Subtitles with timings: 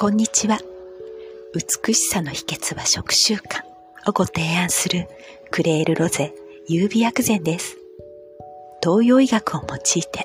[0.00, 0.60] こんにちは。
[1.52, 3.64] 美しさの秘訣は食習慣
[4.06, 5.08] をご提案する
[5.50, 6.32] クレールロゼ
[6.68, 7.76] 優美薬膳です。
[8.80, 10.24] 東洋医学を用いて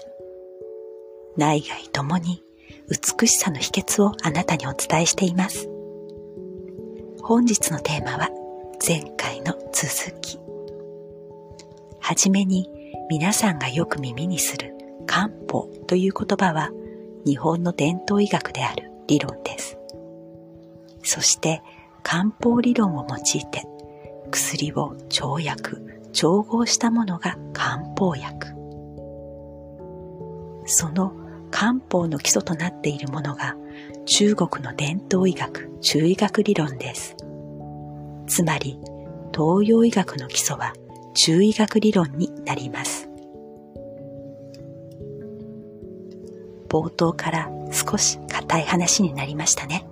[1.37, 2.43] 内外ともに
[2.87, 5.67] 美しさの秘訣をあなたにお伝えしています。
[7.23, 8.29] 本日のテーマは
[8.87, 10.37] 前回の続き。
[11.99, 12.69] はじめに
[13.09, 14.75] 皆さんがよく耳にする
[15.07, 16.69] 漢方という言葉は
[17.25, 19.77] 日本の伝統医学である理論です。
[21.03, 21.61] そして
[22.01, 23.65] 漢方理論を用いて
[24.31, 28.47] 薬を調薬、調合したものが漢方薬。
[30.65, 31.13] その
[31.51, 33.55] 漢方の基礎となっているものが
[34.05, 37.15] 中国の伝統医学、中医学理論です。
[38.27, 38.79] つまり
[39.33, 40.73] 東洋医学の基礎は
[41.13, 43.09] 中医学理論になります。
[46.69, 48.17] 冒頭から少し
[48.53, 49.87] 硬い話になりましたね。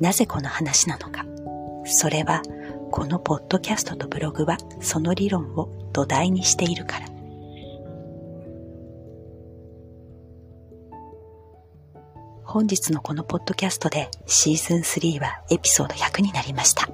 [0.00, 1.26] なぜこの話なのか。
[1.84, 2.40] それは、
[2.90, 7.06] このポッドキャストとブログはその理論を土台にしているから。
[12.44, 16.88] 本日のこのポッドキャストでシーズン3はエピソード100になりました。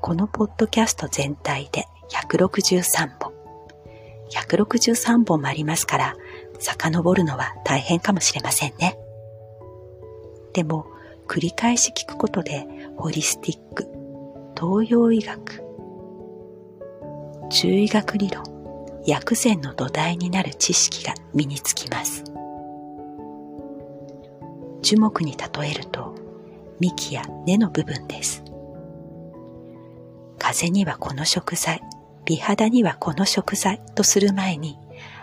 [0.00, 3.34] このポッドキャスト全体で163本。
[4.30, 6.16] 163本もありますから、
[6.58, 8.98] 遡るのは大変かもしれませんね。
[10.52, 10.86] でも、
[11.26, 13.88] 繰り返し聞くことで、ホリスティック、
[14.56, 15.62] 東洋医学、
[17.50, 18.44] 中医学理論、
[19.06, 22.24] 薬膳の土台になる知識が身につきます。
[24.82, 26.14] 樹木に例えると、
[26.78, 28.44] 幹や根の部分です。
[30.38, 31.80] 風にはこの食材、
[32.26, 34.78] 美肌にはこの食材とする前に、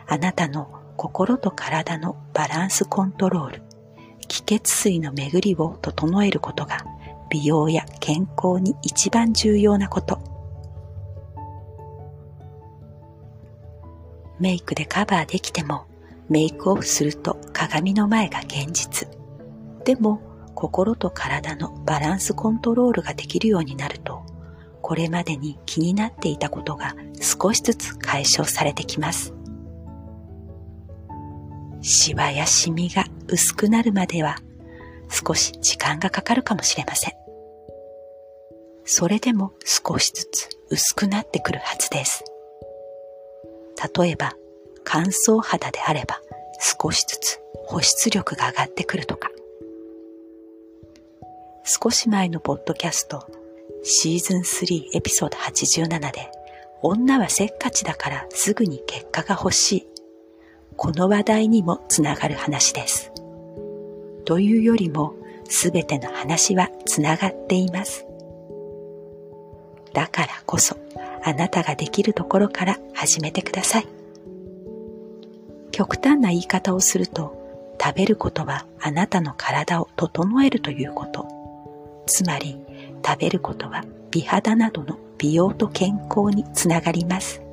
[0.07, 3.63] あなたの心と体のバランスコントロール、
[4.27, 6.85] 気血水の巡りを整えることが
[7.29, 10.19] 美容や健康に一番重要なこと。
[14.39, 15.85] メイクでカバーできても
[16.27, 19.07] メイクオフすると鏡の前が現実。
[19.83, 20.21] でも
[20.55, 24.23] 心と体のバランスコントロールができるようになると
[24.81, 29.33] これまでに気になっていたことが少しずつ解消されてきます。
[31.81, 34.37] シワやシミが薄くなるまでは
[35.09, 37.13] 少し時間がかかるかもしれません。
[38.85, 42.23] それでも少しずつ薄くなってくるはずです。
[43.97, 44.33] 例えば
[44.83, 46.21] 乾燥肌であれば
[46.59, 49.29] 少しずつ保湿力が上がってくるとか。
[51.63, 53.27] 少し前のポッドキャスト
[53.83, 56.29] シーズン3エピソード87で
[56.81, 59.87] 女はせっかちだからすぐに結果が欲しい
[60.83, 63.11] この話題にもつながる話です。
[64.25, 65.13] というよりも、
[65.47, 68.07] すべての話はつながっています。
[69.93, 70.75] だからこそ、
[71.23, 73.87] あなたができるところから始めてください。
[75.71, 77.37] 極端な言い方をすると、
[77.79, 81.27] 食べることはあなたの体を整えるということ。
[82.07, 82.59] つまり、
[83.05, 87.43] 食べることは美肌などの美容と健康につながります。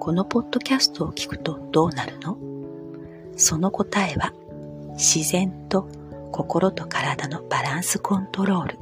[0.00, 2.36] このポッドキャストを聞くとどうなるの？
[3.36, 4.32] その答えは
[4.92, 5.88] 自然と
[6.32, 8.78] 心と体のバランスコントロール、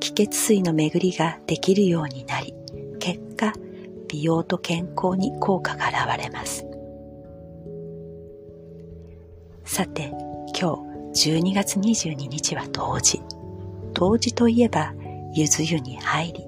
[0.00, 2.54] 気血水の巡りができるようになり、
[2.98, 3.52] 結果、
[4.08, 6.66] 美容と健康に効果が現れます。
[9.64, 10.12] さて、
[10.58, 10.76] 今
[11.14, 13.22] 日12月22日は冬至。
[13.94, 14.92] 冬至といえば、
[15.34, 16.44] ゆず湯に入り、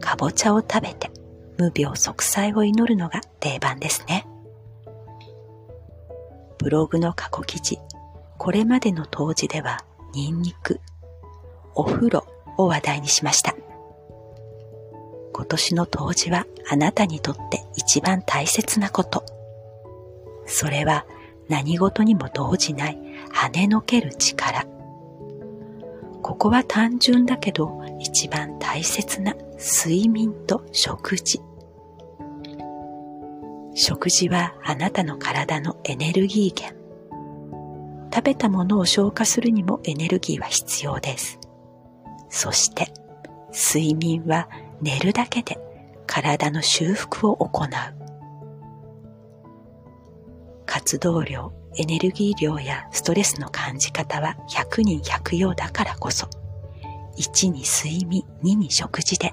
[0.00, 1.10] かぼちゃを食べて、
[1.58, 4.26] 無病息災を祈るのが定番ですね。
[6.58, 7.78] ブログの過去記事、
[8.38, 9.84] これまでの当時では
[10.14, 10.80] ニンニク、
[11.74, 12.26] お風呂
[12.56, 13.54] を話題にしました。
[15.32, 19.24] 今年の冬至はあなたにとって一番大切なこと。
[20.46, 21.06] それは
[21.48, 22.98] 何事にも動じない
[23.32, 24.73] 跳ねのける力。
[26.24, 31.42] ここは単純だけど一番大切な睡眠と食事。
[33.74, 38.10] 食事はあなたの体のエネルギー源。
[38.10, 41.38] 食べたものを消化するにもエネルギーは必要です。
[42.30, 42.90] そして、
[43.52, 44.48] 睡眠は
[44.80, 45.58] 寝るだけで
[46.06, 47.68] 体の修復を行う。
[50.64, 56.28] 活動量、エネルギー量やストレスの感じ方は100人100用だからこそ、
[57.18, 59.32] 1に睡眠、2に食事で。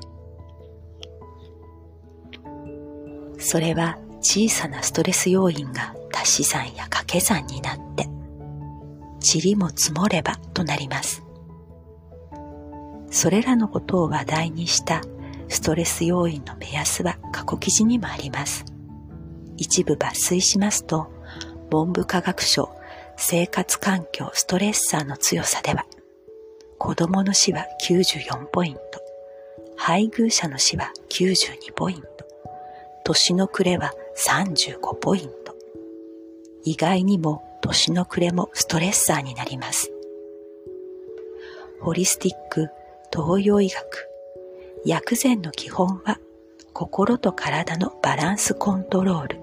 [3.40, 8.08] それは小さなストレス要因が足し算や掛け算になって
[9.22, 11.24] 塵も積もればとなります。
[13.10, 15.02] それらのことを話題にした
[15.50, 18.64] ストレス要因の目安は過去記事にもあります。
[19.58, 21.12] 一部抜粋しますと、
[21.72, 22.70] 文部科学省
[23.16, 25.86] 生活環境ストレッサーの強さでは、
[26.78, 28.82] 子供の死は94ポイント、
[29.78, 32.08] 配偶者の死は92ポイント、
[33.06, 35.56] 年の暮れは35ポイント。
[36.66, 39.90] 意外にも年の暮れもストレッサーになります。
[41.80, 42.70] ホリスティック
[43.14, 44.08] 東洋医学
[44.86, 46.20] 薬膳の基本は
[46.74, 49.41] 心と体のバランスコントロール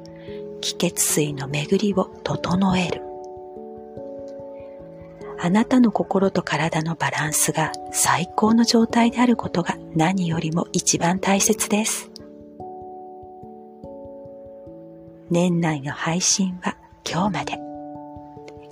[0.60, 3.08] 気血水の巡りを整える
[5.40, 12.10] あなたの心と体のバランスが最高の状態であることが何よりも一番大切です。
[15.31, 16.76] 年内の配信は
[17.08, 17.58] 今日まで。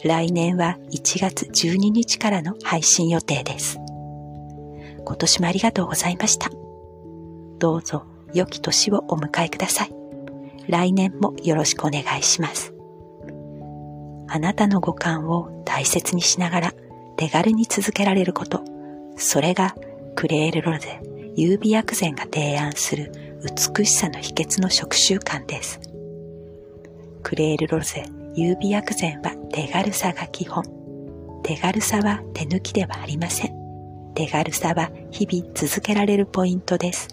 [0.04, 3.78] 来年は1月12日からの配信予定です。
[5.04, 6.50] 今年もありがとうございました。
[7.58, 8.04] どうぞ
[8.34, 9.95] 良き年をお迎えください。
[10.68, 12.72] 来年もよろしくお願いします。
[14.28, 16.72] あなたの五感を大切にしながら
[17.16, 18.62] 手軽に続けられること。
[19.16, 19.74] それが
[20.14, 21.00] クレールロゼ
[21.36, 23.12] 優美薬膳が提案する
[23.76, 25.80] 美しさの秘訣の食習慣です。
[27.22, 28.04] クレールロゼ
[28.34, 30.64] 優美薬膳は手軽さが基本。
[31.42, 33.52] 手軽さは手抜きではありません。
[34.14, 37.08] 手軽さは日々続けられるポイントです。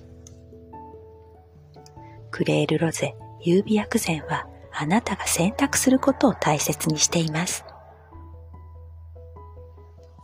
[2.31, 7.65] クレールロゼ優美薬膳はあなたが選択することを大切にしています。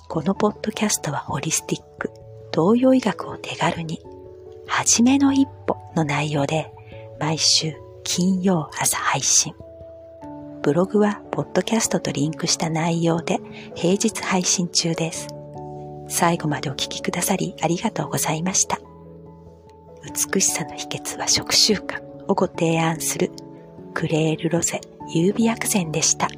[0.07, 2.11] このポッドキャストはホリスティック、
[2.51, 4.01] 東洋医学を手軽に、
[4.65, 6.73] はじめの一歩の内容で、
[7.19, 9.53] 毎週金曜朝配信。
[10.63, 13.39] ブログはポッドキャストとリンクした内容で
[13.75, 15.27] 平日配信中です。
[16.07, 18.79] 最後までお聴きくださりありがとうございました。
[20.03, 23.31] 美しさの秘訣は食習慣をご提案する
[23.93, 24.79] クレールロゼ
[25.13, 26.29] 優美薬膳でした。